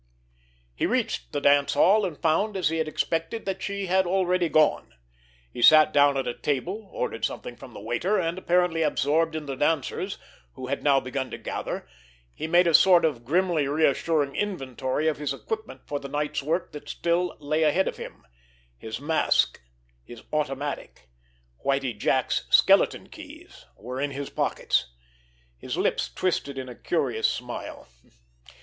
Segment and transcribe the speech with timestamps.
[0.73, 4.07] He reached the dance hall, and found, as he had half expected, that she had
[4.07, 4.95] already gone.
[5.53, 9.45] He sat down at a table, ordered something from the waiter, and, apparently absorbed in
[9.45, 10.17] the dancers,
[10.53, 11.87] who had now begun to gather,
[12.33, 16.71] he made a sort of grimly reassuring inventory of his equipment for the night's work
[16.71, 19.61] that still lay ahead of him—his mask,
[20.03, 21.09] his automatic,
[21.63, 24.87] Whitie Jack's skeleton keys, were in his pockets.
[25.59, 27.87] His lips twisted in a curious smile.